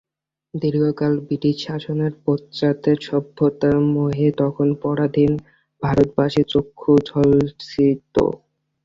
[0.53, 5.31] দীর্ঘকাল ব্রিটিশ শাসনে পাশ্চাত্য সভ্যতার মোহে তখন পরাধীন
[5.81, 8.15] ভারতবাসীর চক্ষু ঝলসিত।